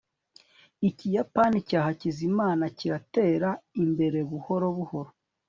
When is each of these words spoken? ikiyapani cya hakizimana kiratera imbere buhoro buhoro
ikiyapani 0.89 1.57
cya 1.69 1.79
hakizimana 1.87 2.63
kiratera 2.77 3.49
imbere 3.83 4.19
buhoro 4.29 4.67
buhoro 4.77 5.09